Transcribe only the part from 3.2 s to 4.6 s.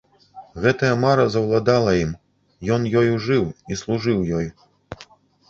жыў і служыў ёй.